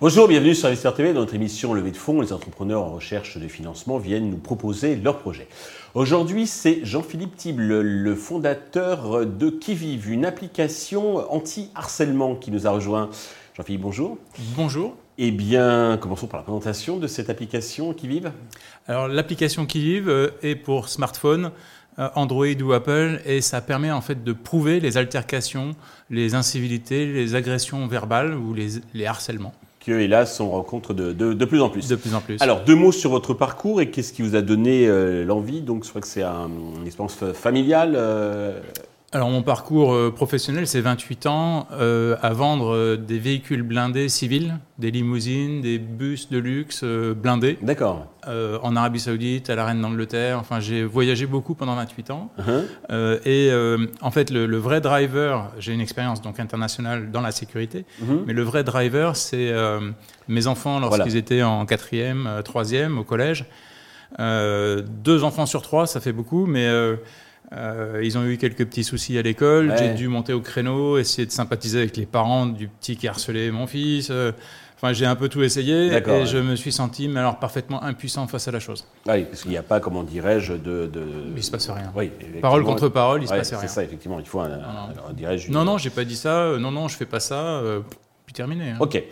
Bonjour, 0.00 0.28
bienvenue 0.28 0.54
sur 0.54 0.68
Investir 0.68 0.94
TV. 0.94 1.12
Dans 1.12 1.22
notre 1.22 1.34
émission 1.34 1.74
Levée 1.74 1.90
de 1.90 1.96
fonds, 1.96 2.20
les 2.20 2.32
entrepreneurs 2.32 2.84
en 2.84 2.92
recherche 2.92 3.36
de 3.36 3.48
financement 3.48 3.98
viennent 3.98 4.30
nous 4.30 4.38
proposer 4.38 4.94
leurs 4.94 5.18
projets. 5.18 5.48
Aujourd'hui, 5.94 6.46
c'est 6.46 6.84
Jean-Philippe 6.84 7.36
Tible, 7.36 7.80
le 7.80 8.14
fondateur 8.14 9.26
de 9.26 9.50
Kiviv, 9.50 10.08
une 10.08 10.24
application 10.24 11.28
anti-harcèlement 11.32 12.36
qui 12.36 12.52
nous 12.52 12.68
a 12.68 12.70
rejoint. 12.70 13.10
Jean-Philippe, 13.56 13.80
bonjour. 13.80 14.18
Bonjour. 14.56 14.94
Eh 15.20 15.32
bien, 15.32 15.98
commençons 16.00 16.28
par 16.28 16.38
la 16.38 16.44
présentation 16.44 16.96
de 16.96 17.08
cette 17.08 17.28
application 17.28 17.92
Kiviv. 17.92 18.30
Alors, 18.86 19.08
l'application 19.08 19.66
Kiviv 19.66 20.08
euh, 20.08 20.28
est 20.42 20.54
pour 20.54 20.88
smartphone, 20.88 21.50
euh, 21.98 22.08
Android 22.14 22.46
ou 22.62 22.72
Apple, 22.72 23.20
et 23.26 23.40
ça 23.40 23.60
permet 23.60 23.90
en 23.90 24.00
fait 24.00 24.22
de 24.22 24.32
prouver 24.32 24.78
les 24.78 24.96
altercations, 24.96 25.72
les 26.08 26.36
incivilités, 26.36 27.12
les 27.12 27.34
agressions 27.34 27.88
verbales 27.88 28.32
ou 28.32 28.54
les, 28.54 28.80
les 28.94 29.06
harcèlements 29.06 29.52
que, 29.88 29.92
hélas, 29.92 30.38
on 30.40 30.50
rencontre 30.50 30.92
de, 30.92 31.12
de, 31.12 31.44
plus 31.46 31.62
en 31.62 31.70
plus. 31.70 31.88
De 31.88 31.96
plus 31.96 32.14
en 32.14 32.20
plus. 32.20 32.36
Alors, 32.40 32.62
deux 32.62 32.74
mots 32.74 32.92
sur 32.92 33.10
votre 33.10 33.32
parcours 33.32 33.80
et 33.80 33.90
qu'est-ce 33.90 34.12
qui 34.12 34.20
vous 34.22 34.36
a 34.36 34.42
donné 34.42 34.86
euh, 34.86 35.24
l'envie? 35.24 35.62
Donc, 35.62 35.84
je 35.84 35.88
crois 35.88 36.02
que 36.02 36.06
c'est 36.06 36.22
un, 36.22 36.50
une 36.78 36.86
expérience 36.86 37.16
familiale. 37.32 37.94
Euh, 37.96 38.60
alors 39.10 39.30
mon 39.30 39.40
parcours 39.40 39.94
euh, 39.94 40.12
professionnel, 40.14 40.66
c'est 40.66 40.82
28 40.82 41.26
ans 41.26 41.66
euh, 41.72 42.16
à 42.20 42.34
vendre 42.34 42.74
euh, 42.74 42.96
des 42.98 43.18
véhicules 43.18 43.62
blindés 43.62 44.10
civils, 44.10 44.58
des 44.78 44.90
limousines, 44.90 45.62
des 45.62 45.78
bus 45.78 46.28
de 46.28 46.36
luxe 46.36 46.84
blindés. 46.84 47.58
D'accord. 47.62 48.06
en 48.26 48.76
Arabie 48.76 49.00
Saoudite, 49.00 49.48
à 49.48 49.54
la 49.54 49.64
Reine 49.64 49.80
d'Angleterre. 49.80 50.38
Enfin, 50.38 50.60
j'ai 50.60 50.84
voyagé 50.84 51.24
beaucoup 51.24 51.54
pendant 51.54 51.74
28 51.74 52.10
ans. 52.10 52.30
Uh-huh. 52.38 53.18
et 53.26 53.50
en 54.02 54.10
fait, 54.10 54.30
le, 54.30 54.58
vrai 54.58 54.82
driver, 54.82 55.50
j'ai 55.58 55.72
une 55.72 55.80
expérience 55.80 56.20
donc 56.20 56.38
internationale 56.38 57.10
dans 57.10 57.22
la 57.22 57.32
sécurité, 57.32 57.86
uh-huh. 58.02 58.24
mais 58.26 58.34
le 58.34 58.42
vrai 58.42 58.62
driver, 58.62 59.16
c'est 59.16 59.52
mes 60.28 60.46
enfants 60.46 60.78
lorsqu'ils 60.78 61.16
étaient 61.16 61.42
en 61.42 61.64
quatrième, 61.64 62.42
troisième 62.44 62.98
au 62.98 63.04
collège. 63.04 63.46
deux 64.18 65.24
enfants 65.24 65.46
sur 65.46 65.62
trois, 65.62 65.86
ça 65.86 66.00
fait 66.00 66.12
beaucoup, 66.12 66.46
mais 66.46 66.68
euh, 67.52 68.00
ils 68.02 68.18
ont 68.18 68.24
eu 68.24 68.36
quelques 68.36 68.66
petits 68.66 68.84
soucis 68.84 69.16
à 69.18 69.22
l'école. 69.22 69.74
J'ai 69.78 69.94
dû 69.94 70.08
monter 70.08 70.32
au 70.32 70.40
créneau, 70.40 70.98
essayer 70.98 71.26
de 71.26 71.32
sympathiser 71.32 71.78
avec 71.78 71.96
les 71.96 72.06
parents 72.06 72.46
du 72.46 72.68
petit 72.68 72.96
qui 72.96 73.08
harcelait 73.08 73.50
mon 73.50 73.66
fils. 73.66 74.08
Euh, 74.10 74.32
enfin, 74.76 74.92
j'ai 74.92 75.06
un 75.06 75.16
peu 75.16 75.28
tout 75.28 75.42
essayé 75.42 75.86
et 75.86 76.26
je 76.26 76.38
me 76.38 76.56
suis 76.56 76.72
senti 76.72 77.08
mais 77.08 77.20
alors 77.20 77.38
parfaitement 77.38 77.82
impuissant 77.82 78.26
face 78.26 78.48
à 78.48 78.50
la 78.50 78.60
chose. 78.60 78.86
Oui, 79.06 79.24
parce 79.24 79.42
qu'il 79.42 79.50
n'y 79.50 79.56
a 79.56 79.62
pas, 79.62 79.80
comment 79.80 80.02
dirais-je, 80.02 80.54
de, 80.54 80.86
de... 80.86 81.04
Il 81.36 81.42
se 81.42 81.50
passe 81.50 81.70
rien. 81.70 81.90
Oui, 81.96 82.10
parole 82.42 82.64
contre 82.64 82.88
parole, 82.88 83.22
il 83.22 83.28
se 83.28 83.32
passe 83.32 83.50
rien. 83.50 83.60
C'est 83.60 83.68
ça, 83.68 83.82
effectivement. 83.82 84.20
Il 84.20 84.26
faut 84.26 84.40
un, 84.40 84.48
non, 84.48 84.56
non. 84.56 85.44
Non, 85.50 85.64
non, 85.64 85.78
j'ai 85.78 85.90
pas 85.90 86.04
dit 86.04 86.16
ça. 86.16 86.56
Non, 86.58 86.70
non, 86.70 86.88
je 86.88 86.96
fais 86.96 87.06
pas 87.06 87.20
ça. 87.20 87.62
Euh, 88.28 88.32
puis 88.32 88.34
terminé. 88.34 88.70
Hein. 88.70 88.76
Ok. 88.80 89.02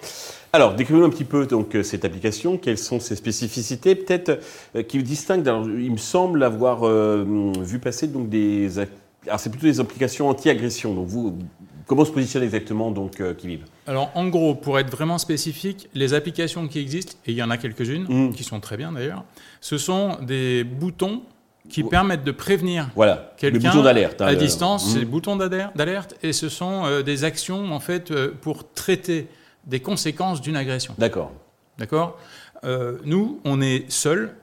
Alors, 0.52 0.74
décrivez-nous 0.74 1.06
un 1.06 1.10
petit 1.10 1.24
peu 1.24 1.46
donc, 1.46 1.74
euh, 1.74 1.82
cette 1.82 2.04
application, 2.04 2.58
quelles 2.58 2.78
sont 2.78 3.00
ses 3.00 3.16
spécificités, 3.16 3.94
peut-être 3.94 4.40
euh, 4.74 4.82
qui 4.82 4.98
vous 4.98 5.04
distinguent. 5.04 5.46
il 5.78 5.92
me 5.92 5.96
semble 5.96 6.42
avoir 6.42 6.86
euh, 6.86 7.24
vu 7.60 7.78
passer 7.78 8.08
donc, 8.08 8.28
des. 8.28 8.78
Alors, 9.26 9.40
c'est 9.40 9.50
plutôt 9.50 9.66
des 9.66 9.80
applications 9.80 10.28
anti-agression. 10.28 10.94
Donc, 10.94 11.06
vous, 11.06 11.38
comment 11.86 12.04
se 12.04 12.10
positionne 12.10 12.42
exactement 12.42 12.90
donc, 12.90 13.22
Kiviv 13.36 13.64
Alors, 13.86 14.10
en 14.14 14.28
gros, 14.28 14.54
pour 14.54 14.78
être 14.78 14.90
vraiment 14.90 15.18
spécifique, 15.18 15.88
les 15.94 16.14
applications 16.14 16.68
qui 16.68 16.78
existent, 16.78 17.14
et 17.26 17.32
il 17.32 17.36
y 17.36 17.42
en 17.42 17.50
a 17.50 17.56
quelques-unes, 17.56 18.06
mmh. 18.08 18.32
qui 18.34 18.44
sont 18.44 18.60
très 18.60 18.76
bien 18.76 18.92
d'ailleurs, 18.92 19.24
ce 19.60 19.78
sont 19.78 20.18
des 20.22 20.62
boutons 20.62 21.22
qui 21.68 21.82
permettent 21.84 22.24
de 22.24 22.32
prévenir 22.32 22.88
voilà, 22.94 23.32
quelqu'un 23.36 23.82
d'alerte 23.82 24.20
hein, 24.20 24.26
à 24.26 24.34
distance, 24.34 24.86
mmh. 24.86 24.90
c'est 24.90 24.98
des 25.00 25.04
boutons 25.04 25.36
d'alerte, 25.36 26.14
et 26.22 26.32
ce 26.32 26.48
sont 26.48 27.02
des 27.02 27.24
actions 27.24 27.72
en 27.72 27.80
fait 27.80 28.12
pour 28.40 28.72
traiter 28.72 29.28
des 29.66 29.80
conséquences 29.80 30.40
d'une 30.40 30.56
agression. 30.56 30.94
D'accord. 30.98 31.32
D'accord? 31.78 32.18
Euh, 32.64 32.98
Nous, 33.04 33.40
on 33.44 33.60
est 33.60 33.90
seuls 33.90 34.34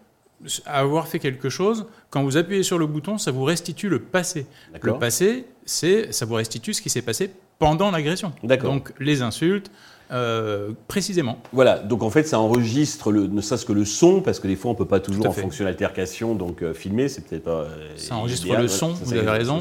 à 0.65 0.79
avoir 0.79 1.07
fait 1.07 1.19
quelque 1.19 1.49
chose. 1.49 1.85
Quand 2.09 2.23
vous 2.23 2.37
appuyez 2.37 2.63
sur 2.63 2.77
le 2.77 2.85
bouton, 2.85 3.17
ça 3.17 3.31
vous 3.31 3.43
restitue 3.43 3.89
le 3.89 3.99
passé. 3.99 4.45
Le 4.81 4.97
passé, 4.97 5.45
c'est 5.65 6.11
ça 6.11 6.25
vous 6.25 6.35
restitue 6.35 6.73
ce 6.73 6.81
qui 6.81 6.89
s'est 6.89 7.01
passé 7.01 7.31
pendant 7.59 7.91
l'agression. 7.91 8.33
Donc 8.43 8.93
les 8.99 9.21
insultes, 9.21 9.71
euh, 10.13 10.71
précisément. 10.87 11.39
Voilà, 11.51 11.79
donc 11.79 12.03
en 12.03 12.09
fait 12.09 12.23
ça 12.23 12.39
enregistre 12.39 13.11
le, 13.11 13.27
ne 13.27 13.41
serait-ce 13.41 13.65
que 13.65 13.73
le 13.73 13.85
son, 13.85 14.21
parce 14.21 14.39
que 14.39 14.47
des 14.47 14.55
fois 14.55 14.71
on 14.71 14.73
ne 14.73 14.77
peut 14.77 14.87
pas 14.87 14.99
toujours 14.99 15.27
en 15.27 15.31
fonction 15.31 15.63
de 15.63 15.69
l'altercation 15.69 16.35
donc 16.35 16.61
euh, 16.61 16.73
filmer, 16.73 17.09
c'est 17.09 17.27
peut-être 17.27 17.43
pas. 17.43 17.67
ça 17.95 18.15
enregistre 18.15 18.47
le 18.55 18.67
son, 18.67 18.89
vous 18.93 19.13
avez 19.13 19.29
raison. 19.29 19.59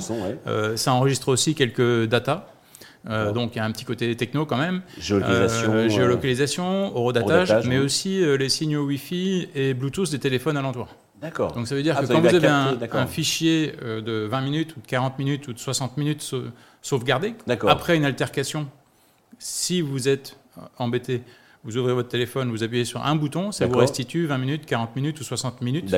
ça 0.76 0.92
enregistre 0.92 1.28
aussi 1.28 1.54
quelques 1.54 2.04
datas. 2.04 2.46
Euh, 3.08 3.32
donc 3.32 3.54
il 3.54 3.58
y 3.58 3.60
a 3.60 3.64
un 3.64 3.72
petit 3.72 3.84
côté 3.84 4.14
techno 4.16 4.46
quand 4.46 4.56
même. 4.56 4.82
Géolocalisation. 4.98 5.72
Euh, 5.72 5.88
géolocalisation, 5.88 6.96
horodatage, 6.96 7.66
mais 7.66 7.78
aussi 7.78 8.22
euh, 8.22 8.36
les 8.36 8.48
signaux 8.48 8.84
Wi-Fi 8.84 9.48
et 9.54 9.74
Bluetooth 9.74 10.10
des 10.10 10.18
téléphones 10.18 10.56
alentours. 10.56 10.88
D'accord. 11.20 11.52
Donc 11.52 11.68
ça 11.68 11.74
veut 11.74 11.82
dire 11.82 11.96
ah, 11.98 12.02
que 12.02 12.12
quand 12.12 12.20
vous 12.20 12.34
avez 12.34 12.48
un, 12.48 13.06
fichier 13.06 13.74
de 13.82 14.26
20 14.26 14.40
minutes 14.40 14.76
ou 14.76 14.80
de 14.80 14.86
40 14.86 15.18
minutes 15.18 15.48
ou 15.48 15.52
de 15.52 15.58
60 15.58 15.96
minutes 15.96 16.34
sauvegardé, 16.80 17.34
après 17.68 17.96
une 17.96 18.04
altercation, 18.04 18.66
si 19.38 19.80
vous 19.82 20.08
êtes 20.08 20.36
embêté, 20.78 21.22
vous 21.64 21.76
ouvrez 21.76 21.92
votre 21.92 22.08
téléphone, 22.08 22.50
vous 22.50 22.64
appuyez 22.64 22.84
sur 22.84 23.04
un 23.04 23.14
bouton, 23.14 23.52
ça 23.52 23.66
vous 23.66 23.78
restitue 23.78 24.26
20 24.26 24.38
minutes, 24.38 24.66
40 24.66 24.96
minutes 24.96 25.20
ou 25.20 25.24
60 25.24 25.60
minutes 25.62 25.94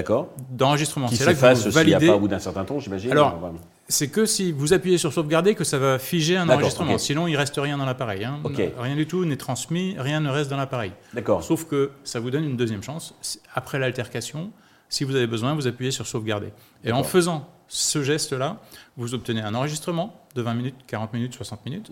d'enregistrement. 0.50 1.08
C'est 1.08 1.24
là 1.24 1.32
que 1.32 1.64
vous 1.64 1.70
validez. 1.70 2.06
pas 2.06 2.16
au 2.16 2.20
bout 2.20 2.28
d'un 2.28 2.38
certain 2.38 2.64
temps, 2.64 2.78
j'imagine. 2.80 3.10
Alors, 3.12 3.52
c'est 3.88 4.08
que 4.08 4.26
si 4.26 4.52
vous 4.52 4.72
appuyez 4.72 4.98
sur 4.98 5.12
sauvegarder 5.12 5.54
que 5.54 5.64
ça 5.64 5.78
va 5.78 5.98
figer 5.98 6.36
un 6.36 6.48
enregistrement. 6.48 6.98
Sinon, 6.98 7.26
il 7.26 7.36
reste 7.36 7.56
rien 7.56 7.78
dans 7.78 7.86
l'appareil. 7.86 8.24
Hein. 8.24 8.40
Rien 8.78 8.96
du 8.96 9.06
tout 9.06 9.24
n'est 9.24 9.36
transmis, 9.36 9.96
rien 9.98 10.20
ne 10.20 10.28
reste 10.28 10.50
dans 10.50 10.56
l'appareil. 10.56 10.92
D'accord. 11.12 11.42
Sauf 11.42 11.64
que 11.64 11.90
ça 12.04 12.20
vous 12.20 12.30
donne 12.30 12.44
une 12.44 12.56
deuxième 12.56 12.82
chance. 12.82 13.14
Après 13.54 13.78
l'altercation, 13.78 14.50
si 14.88 15.04
vous 15.04 15.16
avez 15.16 15.26
besoin, 15.26 15.54
vous 15.54 15.66
appuyez 15.66 15.90
sur 15.90 16.06
sauvegarder. 16.06 16.48
Et 16.84 16.92
en 16.92 17.02
faisant 17.02 17.48
ce 17.68 18.02
geste-là, 18.02 18.60
vous 18.96 19.14
obtenez 19.14 19.40
un 19.40 19.54
enregistrement 19.54 20.20
de 20.34 20.42
20 20.42 20.54
minutes, 20.54 20.74
40 20.86 21.12
minutes, 21.14 21.34
60 21.34 21.64
minutes, 21.64 21.90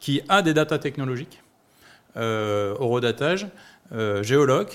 qui 0.00 0.20
a 0.28 0.42
des 0.42 0.54
datas 0.54 0.78
technologiques, 0.78 1.40
euh, 2.16 2.74
horodatage, 2.78 3.48
euh, 3.92 4.22
géologue, 4.22 4.70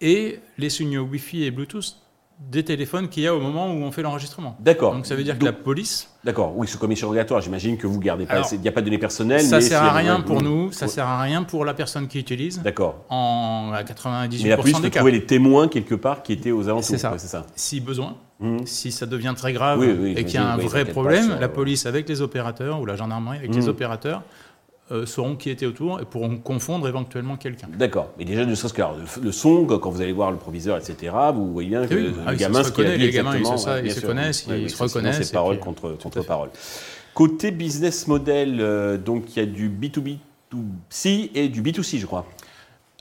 et 0.00 0.40
les 0.58 0.70
signaux 0.70 1.04
Wi-Fi 1.04 1.44
et 1.44 1.50
Bluetooth 1.50 1.96
des 2.38 2.64
téléphones 2.64 3.08
qu'il 3.08 3.22
y 3.22 3.26
a 3.26 3.34
au 3.34 3.40
moment 3.40 3.72
où 3.72 3.82
on 3.82 3.90
fait 3.90 4.02
l'enregistrement. 4.02 4.56
D'accord. 4.60 4.94
Donc 4.94 5.06
ça 5.06 5.14
veut 5.14 5.24
dire 5.24 5.38
que 5.38 5.44
la 5.44 5.52
police. 5.52 6.10
D'accord. 6.22 6.52
Oui, 6.54 6.66
c'est 6.68 6.78
commission 6.78 7.08
obligatoire. 7.08 7.40
J'imagine 7.40 7.78
que 7.78 7.86
vous 7.86 7.98
gardez 7.98 8.26
pas. 8.26 8.42
Il 8.52 8.60
n'y 8.60 8.68
a 8.68 8.72
pas 8.72 8.80
de 8.80 8.86
données 8.86 8.98
personnelles. 8.98 9.40
Ça 9.42 9.56
ne 9.56 9.60
sert 9.62 9.82
à 9.82 9.92
rien 9.92 10.20
pour 10.20 10.42
nous. 10.42 10.70
Ça 10.70 10.86
sert 10.86 11.06
à 11.06 11.22
rien 11.22 11.44
pour 11.44 11.64
la 11.64 11.72
personne 11.72 12.08
qui 12.08 12.18
utilise. 12.18 12.60
D'accord. 12.62 13.04
En 13.08 13.72
à 13.72 13.82
98% 13.82 14.42
Mais 14.42 14.48
la 14.50 14.56
police 14.58 14.80
peut 14.80 14.90
trouver 14.90 15.12
les 15.12 15.24
témoins 15.24 15.68
quelque 15.68 15.94
part 15.94 16.22
qui 16.22 16.32
étaient 16.32 16.50
aux 16.50 16.68
alentours. 16.68 16.84
C'est 16.84 16.98
ça. 16.98 17.16
ça. 17.16 17.46
Si 17.54 17.80
besoin. 17.80 18.16
Mmh. 18.38 18.66
Si 18.66 18.92
ça 18.92 19.06
devient 19.06 19.32
très 19.34 19.54
grave 19.54 19.82
et 19.82 20.24
qu'il 20.24 20.34
y 20.34 20.36
a 20.36 20.52
un 20.52 20.58
vrai 20.58 20.84
problème, 20.84 21.38
la 21.40 21.48
police 21.48 21.86
avec 21.86 22.06
les 22.06 22.20
opérateurs 22.20 22.80
ou 22.80 22.86
la 22.86 22.96
gendarmerie 22.96 23.38
avec 23.38 23.54
les 23.54 23.62
mmh. 23.62 23.68
opérateurs 23.68 24.22
euh, 24.92 25.04
sauront 25.04 25.34
qui 25.34 25.50
était 25.50 25.66
autour 25.66 26.00
et 26.00 26.04
pourront 26.04 26.36
confondre 26.36 26.86
éventuellement 26.86 27.36
quelqu'un. 27.36 27.66
D'accord. 27.76 28.12
Mais 28.18 28.24
déjà, 28.24 28.46
ne 28.46 28.54
serait-ce 28.54 28.72
que 28.72 28.82
le, 29.20 29.32
son, 29.32 29.66
quand 29.66 29.90
vous 29.90 30.00
allez 30.00 30.12
voir 30.12 30.30
le 30.30 30.36
proviseur, 30.36 30.76
etc., 30.76 31.12
vous 31.34 31.52
voyez 31.52 31.70
bien 31.70 31.86
que 31.88 31.94
le 31.94 32.14
ah 32.24 32.36
gamin, 32.36 32.62
se 32.62 32.70
connaît, 32.70 32.96
les 32.96 33.10
gamins, 33.10 33.36
ils, 33.36 33.44
se 33.44 34.00
connaissent, 34.00 34.46
ils 34.48 34.70
se 34.70 34.80
reconnaissent. 34.80 35.22
C'est 35.22 35.32
parole 35.32 35.58
contre, 35.58 35.98
contre 36.00 36.22
parole. 36.22 36.50
Côté 37.14 37.50
business 37.50 38.06
model, 38.06 38.58
euh, 38.60 38.96
donc 38.96 39.34
il 39.34 39.40
y 39.40 39.42
a 39.42 39.46
du 39.46 39.68
B2B2C 39.68 41.30
et 41.34 41.48
du 41.48 41.62
B2C, 41.62 41.98
je 41.98 42.06
crois. 42.06 42.24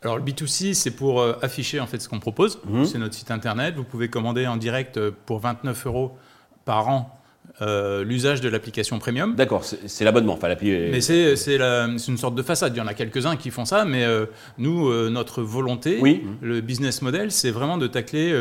Alors 0.02 0.18
le 0.18 0.24
B2C, 0.24 0.74
c'est 0.74 0.92
pour 0.92 1.22
euh, 1.22 1.38
afficher 1.44 1.80
en 1.80 1.86
fait 1.86 2.00
ce 2.00 2.10
qu'on 2.10 2.20
propose. 2.20 2.60
Mhm. 2.68 2.86
C'est 2.86 2.98
notre 2.98 3.14
site 3.14 3.30
internet. 3.30 3.76
Vous 3.76 3.84
pouvez 3.84 4.10
commander 4.10 4.48
en 4.48 4.58
direct 4.58 5.00
pour 5.28 5.40
29 5.40 5.86
euros 5.86 6.18
par 6.66 6.88
an 6.88 7.16
euh, 7.62 8.04
l'usage 8.04 8.42
de 8.42 8.50
l'application 8.50 9.00
premium. 9.00 9.36
D'accord, 9.36 9.64
c'est 9.64 10.04
l'abonnement. 10.04 10.34
Enfin, 10.34 10.54
mais 10.62 11.02
c'est 11.02 11.56
une 11.56 12.18
sorte 12.18 12.36
de 12.36 12.42
façade. 12.42 12.76
Il 12.76 12.80
y 12.80 12.82
en 12.82 12.88
a 12.88 12.94
quelques-uns 12.94 13.38
qui 13.38 13.50
font 13.50 13.66
ça, 13.66 13.86
mais 13.86 14.04
euh, 14.04 14.26
nous, 14.58 14.90
euh, 14.90 15.10
notre 15.10 15.42
volonté, 15.42 16.02
le 16.42 16.62
business 16.62 17.02
model, 17.02 17.32
c'est 17.32 17.52
vraiment 17.52 17.78
de 17.78 17.88
tacler 17.88 18.34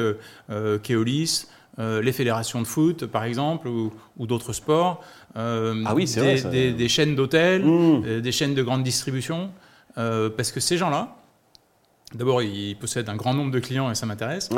Keolis, 0.83 1.47
les 1.79 2.13
fédérations 2.13 2.61
de 2.61 2.67
foot, 2.67 3.07
par 3.07 3.25
exemple, 3.25 3.69
ou, 3.69 3.93
d'autres 4.27 4.53
sports, 4.53 5.05
ah 5.37 5.95
oui, 5.95 6.07
des, 6.07 6.21
vrai, 6.21 6.51
des, 6.51 6.73
des, 6.73 6.89
chaînes 6.89 7.15
d'hôtels, 7.15 7.65
mmh. 7.65 8.21
des 8.21 8.33
chaînes 8.33 8.55
de 8.55 8.63
grande 8.63 8.83
distribution, 8.83 9.51
parce 9.95 10.51
que 10.51 10.61
ces 10.61 10.77
gens-là, 10.77 11.17
D'abord, 12.15 12.43
ils 12.43 12.77
possèdent 12.77 13.09
un 13.09 13.17
grand 13.17 13.35
nombre 13.35 13.51
de 13.51 13.59
clients 13.61 13.91
et 13.91 13.95
ça 13.95 14.07
m'intéresse. 14.07 14.51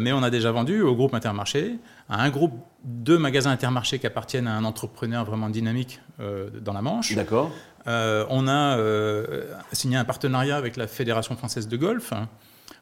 mais 0.00 0.12
on 0.12 0.22
a 0.22 0.30
déjà 0.30 0.50
vendu 0.50 0.82
au 0.82 0.94
groupe 0.94 1.14
Intermarché, 1.14 1.78
à 2.08 2.22
un 2.22 2.30
groupe 2.30 2.54
de 2.84 3.16
magasins 3.16 3.50
Intermarché 3.50 3.98
qui 3.98 4.06
appartiennent 4.06 4.48
à 4.48 4.56
un 4.56 4.64
entrepreneur 4.64 5.24
vraiment 5.24 5.50
dynamique 5.50 6.00
euh, 6.20 6.48
dans 6.60 6.72
la 6.72 6.82
Manche. 6.82 7.14
D'accord. 7.14 7.52
Euh, 7.86 8.24
on 8.30 8.48
a 8.48 8.78
euh, 8.78 9.44
signé 9.72 9.96
un 9.96 10.04
partenariat 10.04 10.56
avec 10.56 10.76
la 10.76 10.86
Fédération 10.86 11.36
française 11.36 11.68
de 11.68 11.76
golf. 11.76 12.12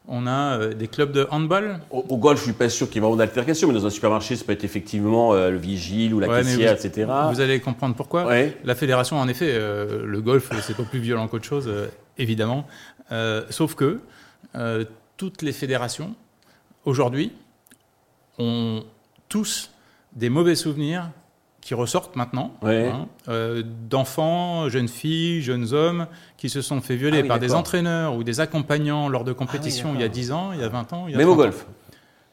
On 0.07 0.25
a 0.25 0.67
des 0.69 0.87
clubs 0.87 1.11
de 1.11 1.27
handball. 1.29 1.79
Au, 1.91 2.17
golf, 2.17 2.39
je 2.39 2.45
suis 2.45 2.53
pas 2.53 2.69
sûr 2.69 2.87
qu'il 2.87 2.95
y 2.95 2.97
ait 2.97 3.01
vraiment 3.01 3.17
d'altercation, 3.17 3.67
mais 3.67 3.73
dans 3.75 3.85
un 3.85 3.91
supermarché, 3.91 4.35
ça 4.35 4.43
peut 4.43 4.51
être 4.51 4.63
effectivement 4.63 5.33
le 5.33 5.57
vigile 5.57 6.13
ou 6.13 6.19
la 6.19 6.27
caissière, 6.27 6.73
etc. 6.73 7.07
Vous 7.31 7.39
allez 7.39 7.59
comprendre 7.59 7.95
pourquoi. 7.95 8.27
La 8.63 8.75
fédération, 8.75 9.17
en 9.17 9.27
effet, 9.27 9.53
le 9.57 10.21
golf, 10.21 10.49
c'est 10.63 10.75
pas 10.75 10.83
plus 10.83 10.99
violent 10.99 11.27
qu'autre 11.27 11.45
chose, 11.45 11.71
évidemment. 12.17 12.65
sauf 13.49 13.75
que 13.75 13.99
toutes 15.17 15.43
les 15.43 15.51
fédérations, 15.51 16.15
aujourd'hui, 16.83 17.31
ont 18.39 18.83
tous 19.29 19.71
des 20.13 20.29
mauvais 20.29 20.55
souvenirs 20.55 21.11
qui 21.61 21.75
ressortent 21.75 22.15
maintenant, 22.15 22.55
hein, 22.63 23.07
euh, 23.29 23.63
d'enfants, 23.89 24.67
jeunes 24.67 24.87
filles, 24.87 25.41
jeunes 25.41 25.73
hommes 25.73 26.07
qui 26.37 26.49
se 26.49 26.61
sont 26.61 26.81
fait 26.81 26.95
violer 26.95 27.21
ah 27.23 27.27
par 27.27 27.39
des 27.39 27.53
entraîneurs 27.53 28.15
ou 28.15 28.23
des 28.23 28.39
accompagnants 28.39 29.07
lors 29.07 29.23
de 29.23 29.31
compétitions 29.31 29.89
ah 29.91 29.95
il 29.95 30.01
y 30.01 30.03
a 30.03 30.09
10 30.09 30.31
ans, 30.31 30.51
il 30.53 30.59
y 30.59 30.63
a 30.63 30.69
20 30.69 30.93
ans. 30.93 31.05
Il 31.07 31.11
y 31.11 31.15
a 31.15 31.17
Même 31.19 31.29
au 31.29 31.35
golf 31.35 31.67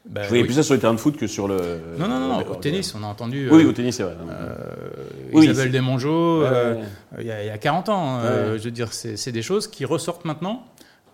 bah, 0.09 0.23
Je 0.23 0.29
voyais 0.29 0.43
plus 0.43 0.55
ça 0.55 0.63
sur 0.63 0.73
les 0.73 0.79
terrains 0.79 0.95
de 0.95 0.99
foot 0.99 1.15
que 1.15 1.27
sur 1.27 1.47
le. 1.47 1.79
Non, 1.99 2.07
non, 2.07 2.19
non, 2.19 2.39
au 2.39 2.55
tennis, 2.55 2.95
on 2.95 3.03
a 3.03 3.07
entendu. 3.07 3.47
oui, 3.51 3.65
au 3.65 3.71
tennis, 3.71 3.97
c'est 3.97 4.03
vrai. 4.03 4.17
Euh, 4.29 5.41
Isabelle 5.41 5.71
Desmongeaux, 5.71 6.41
euh, 6.41 6.81
il, 7.19 7.27
y 7.27 7.31
a, 7.31 7.57
40 7.57 7.89
ans. 7.89 8.15
Hein, 8.15 8.57
je 8.57 8.63
veux 8.63 8.71
dire, 8.71 8.93
c'est 8.93 9.31
des 9.31 9.43
choses 9.43 9.67
qui 9.67 9.85
ressortent 9.85 10.25
maintenant. 10.25 10.65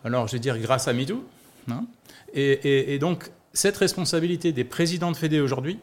Alors, 0.05 0.27
je 0.27 0.33
veux 0.33 0.39
dire, 0.39 0.57
grâce 0.57 0.87
à 0.87 0.93
MeToo. 0.93 1.21
Hein, 1.69 1.83
et, 2.33 2.93
et, 2.93 2.99
donc, 2.99 3.31
cette 3.53 3.75
responsabilité 3.77 4.51
des 4.51 4.63
présidents 4.63 5.11
de 5.11 5.17
Fédé 5.17 5.39
aujourd'hui, 5.39 5.79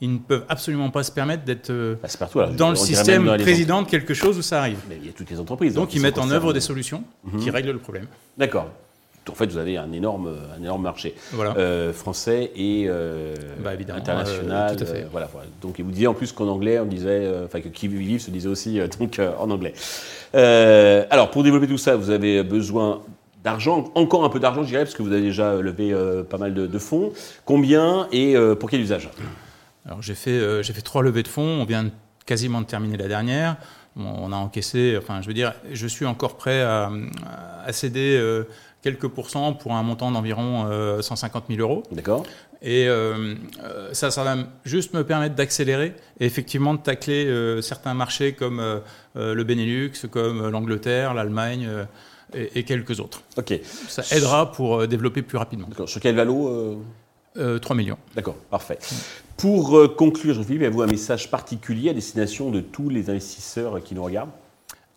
ils 0.00 0.12
ne 0.12 0.18
peuvent 0.18 0.44
absolument 0.48 0.90
pas 0.90 1.02
se 1.02 1.12
permettre 1.12 1.44
d'être 1.44 1.70
euh, 1.70 1.96
bah, 2.02 2.50
dans 2.56 2.70
le 2.70 2.76
système 2.76 3.36
président 3.38 3.82
de 3.82 3.88
quelque 3.88 4.14
chose 4.14 4.36
où 4.38 4.42
ça 4.42 4.60
arrive. 4.60 4.78
Mais 4.88 4.98
il 5.00 5.06
y 5.06 5.08
a 5.08 5.12
toutes 5.12 5.30
les 5.30 5.38
entreprises. 5.38 5.74
Donc 5.74 5.94
ils 5.94 6.02
mettent 6.02 6.18
en 6.18 6.30
œuvre 6.30 6.52
des 6.52 6.60
solutions 6.60 7.04
mhm. 7.24 7.40
qui 7.40 7.50
règlent 7.50 7.72
le 7.72 7.78
problème. 7.78 8.06
D'accord. 8.36 8.68
En 9.30 9.34
fait, 9.34 9.46
vous 9.46 9.56
avez 9.56 9.78
un 9.78 9.90
énorme, 9.90 10.30
un 10.54 10.62
énorme 10.62 10.82
marché 10.82 11.14
euh, 11.34 11.94
français 11.94 12.50
et 12.54 12.84
euh, 12.88 13.34
bah, 13.58 13.70
international. 13.94 14.78
fait. 14.78 15.06
voilà, 15.10 15.30
Donc, 15.62 15.78
il 15.78 15.84
vous 15.86 15.92
disait 15.92 16.06
en 16.06 16.12
plus 16.12 16.30
qu'en 16.32 16.46
anglais, 16.46 16.78
on 16.78 16.84
disait, 16.84 17.26
enfin 17.42 17.62
que 17.62 17.68
qui 17.68 17.88
vive 17.88 18.20
se 18.20 18.30
disait 18.30 18.50
aussi 18.50 18.78
donc 19.00 19.18
en 19.18 19.50
anglais. 19.50 19.72
alors, 20.34 21.30
pour 21.30 21.42
développer 21.42 21.66
tout 21.66 21.78
ça, 21.78 21.96
vous 21.96 22.10
avez 22.10 22.42
besoin 22.42 23.00
d'argent, 23.42 23.90
encore 23.94 24.24
un 24.26 24.28
peu 24.28 24.40
d'argent, 24.40 24.62
je 24.62 24.68
dirais, 24.68 24.84
parce 24.84 24.94
que 24.94 25.02
vous 25.02 25.12
avez 25.12 25.22
déjà 25.22 25.54
levé 25.54 25.94
pas 26.28 26.36
mal 26.36 26.52
de, 26.52 26.66
de 26.66 26.78
fonds. 26.78 27.10
Combien 27.46 28.08
et 28.12 28.36
pour 28.60 28.68
quel 28.68 28.82
usage? 28.82 29.08
Alors 29.86 30.02
j'ai 30.02 30.14
fait, 30.14 30.30
euh, 30.30 30.62
j'ai 30.62 30.72
fait 30.72 30.82
trois 30.82 31.02
levées 31.02 31.22
de 31.22 31.28
fonds, 31.28 31.60
on 31.60 31.64
vient 31.64 31.90
quasiment 32.26 32.60
de 32.60 32.66
terminer 32.66 32.96
la 32.96 33.08
dernière. 33.08 33.56
On 33.96 34.32
a 34.32 34.36
encaissé, 34.36 34.96
enfin 34.98 35.22
je 35.22 35.28
veux 35.28 35.34
dire, 35.34 35.54
je 35.70 35.86
suis 35.86 36.04
encore 36.04 36.36
prêt 36.36 36.62
à, 36.62 36.90
céder 37.70 38.18
euh, 38.18 38.42
quelques 38.82 39.06
pourcents 39.06 39.52
pour 39.52 39.74
un 39.74 39.84
montant 39.84 40.10
d'environ 40.10 40.68
150 41.00 41.44
euh, 41.44 41.54
000 41.54 41.60
euros. 41.60 41.84
D'accord. 41.92 42.24
Et 42.60 42.88
ça, 43.92 44.10
ça 44.10 44.24
va 44.24 44.36
juste 44.64 44.94
me 44.94 45.04
permettre 45.04 45.34
d'accélérer 45.34 45.94
et 46.18 46.24
effectivement 46.24 46.72
de 46.72 46.80
tacler 46.80 47.60
certains 47.60 47.92
marchés 47.92 48.32
comme 48.32 48.80
le 49.14 49.44
Benelux, 49.44 49.92
comme 50.10 50.48
l'Angleterre, 50.48 51.12
l'Allemagne. 51.14 51.68
Et, 52.32 52.64
quelques 52.64 52.98
autres. 52.98 53.22
Ok. 53.36 53.60
Ça 53.86 54.02
aidera 54.16 54.50
pour 54.50 54.88
développer 54.88 55.22
plus 55.22 55.38
rapidement. 55.38 55.68
D'accord. 55.68 55.88
Sur 55.88 56.00
quel 56.00 56.16
valo 56.16 56.82
3 57.36 57.76
millions. 57.76 57.98
D'accord, 58.14 58.36
parfait. 58.50 58.78
Pour 59.36 59.76
euh, 59.76 59.88
conclure, 59.88 60.34
Jean-Philippe, 60.34 60.62
avez-vous 60.62 60.82
un 60.82 60.86
message 60.86 61.30
particulier 61.30 61.90
à 61.90 61.92
destination 61.92 62.50
de 62.50 62.60
tous 62.60 62.88
les 62.88 63.10
investisseurs 63.10 63.82
qui 63.82 63.94
nous 63.94 64.02
regardent? 64.04 64.30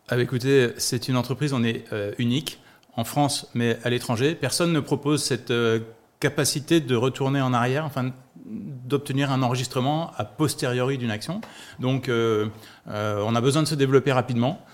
Ah, 0.10 0.18
Écoutez, 0.20 0.70
c'est 0.78 1.08
une 1.08 1.18
entreprise, 1.18 1.54
on 1.54 1.64
est 1.64 1.86
euh, 1.92 2.14
unique 2.18 2.60
en 2.96 3.04
France, 3.04 3.50
mais 3.54 3.78
à 3.84 3.90
l'étranger. 3.90 4.36
Personne 4.36 4.72
ne 4.72 4.80
propose 4.80 5.24
cette 5.24 5.52
euh, 5.52 5.80
capacité 6.20 6.80
de 6.80 6.96
retourner 6.96 7.42
en 7.42 7.54
arrière, 7.54 7.86
enfin 7.86 8.12
d'obtenir 8.46 9.32
un 9.32 9.42
enregistrement 9.42 10.12
a 10.16 10.24
posteriori 10.24 10.98
d'une 10.98 11.12
action. 11.12 11.42
Donc, 11.80 12.10
on 12.10 13.36
a 13.36 13.42
besoin 13.42 13.62
de 13.62 13.68
se 13.68 13.76
développer 13.76 14.14
rapidement. 14.14 14.66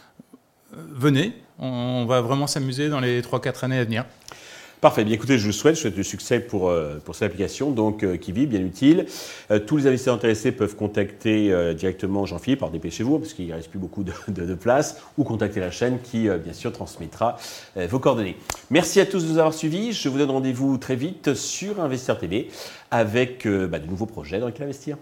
venez, 0.72 1.34
on 1.58 2.06
va 2.06 2.22
vraiment 2.22 2.46
s'amuser 2.46 2.90
dans 2.90 3.00
les 3.00 3.22
3-4 3.24 3.66
années 3.66 3.80
à 3.80 3.84
venir. 3.84 4.06
Parfait. 4.84 5.06
Bien 5.06 5.14
écoutez, 5.14 5.38
je 5.38 5.46
vous 5.46 5.54
souhaite, 5.54 5.76
je 5.76 5.80
souhaite 5.80 5.96
du 5.96 6.04
succès 6.04 6.42
pour, 6.42 6.68
euh, 6.68 7.00
cette 7.14 7.24
application, 7.24 7.72
donc 7.72 8.04
euh, 8.04 8.18
qui 8.18 8.34
vit, 8.34 8.48
bien 8.48 8.60
utile. 8.60 9.06
Euh, 9.50 9.58
tous 9.58 9.78
les 9.78 9.88
investisseurs 9.88 10.16
intéressés 10.16 10.52
peuvent 10.52 10.76
contacter 10.76 11.74
directement 11.74 12.26
Jean-Philippe, 12.26 12.64
alors 12.64 12.72
dépêchez-vous, 12.72 13.20
parce 13.20 13.32
qu'il 13.32 13.48
ne 13.48 13.54
reste 13.54 13.70
plus 13.70 13.80
beaucoup 13.80 14.04
de, 14.04 14.12
de, 14.28 14.56
place, 14.56 15.02
ou 15.18 15.24
contacter 15.24 15.62
la 15.62 15.72
chaîne 15.72 16.00
qui, 16.02 16.28
bien 16.28 16.52
sûr, 16.52 16.74
transmettra 16.74 17.38
vos 17.78 18.00
coordonnées. 18.00 18.36
Merci 18.72 19.00
à 19.00 19.06
tous 19.06 19.24
de 19.24 19.30
nous 19.30 19.38
avoir 19.38 19.54
suivis. 19.54 19.94
Je 19.94 20.10
vous 20.10 20.18
donne 20.18 20.32
rendez-vous 20.32 20.78
très 20.78 20.98
vite 20.98 21.34
sur 21.34 21.80
Investir 21.80 22.18
TV 22.18 22.50
avec 22.92 23.48
bah, 23.48 23.80
de 23.80 23.88
nouveaux 23.88 24.06
projets 24.06 24.42
dans 24.42 24.48
lesquels 24.48 24.66
investir. 24.66 24.98